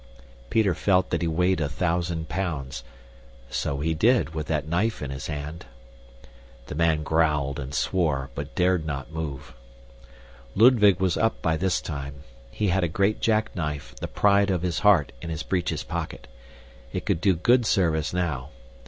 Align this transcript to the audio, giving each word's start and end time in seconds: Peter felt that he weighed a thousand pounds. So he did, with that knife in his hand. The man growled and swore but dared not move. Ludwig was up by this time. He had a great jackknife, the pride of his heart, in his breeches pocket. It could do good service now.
Peter 0.49 0.73
felt 0.73 1.11
that 1.11 1.21
he 1.21 1.27
weighed 1.27 1.61
a 1.61 1.69
thousand 1.69 2.27
pounds. 2.27 2.83
So 3.51 3.81
he 3.81 3.93
did, 3.93 4.33
with 4.33 4.47
that 4.47 4.67
knife 4.67 4.99
in 5.03 5.11
his 5.11 5.27
hand. 5.27 5.67
The 6.65 6.73
man 6.73 7.03
growled 7.03 7.59
and 7.59 7.71
swore 7.71 8.31
but 8.33 8.55
dared 8.55 8.83
not 8.83 9.11
move. 9.11 9.53
Ludwig 10.55 10.99
was 10.99 11.17
up 11.17 11.39
by 11.43 11.55
this 11.55 11.79
time. 11.79 12.23
He 12.49 12.69
had 12.69 12.83
a 12.83 12.87
great 12.87 13.21
jackknife, 13.21 13.93
the 13.97 14.07
pride 14.07 14.49
of 14.49 14.63
his 14.63 14.79
heart, 14.79 15.11
in 15.21 15.29
his 15.29 15.43
breeches 15.43 15.83
pocket. 15.83 16.25
It 16.91 17.05
could 17.05 17.21
do 17.21 17.35
good 17.35 17.67
service 17.67 18.11
now. 18.11 18.49